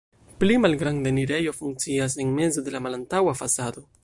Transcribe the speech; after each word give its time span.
Pli 0.43 0.55
malgranda 0.63 1.11
enirejo 1.11 1.53
funkcias 1.59 2.17
en 2.25 2.35
mezo 2.41 2.67
de 2.69 2.77
la 2.79 2.85
malantaŭa 2.89 3.41
fasado. 3.45 3.91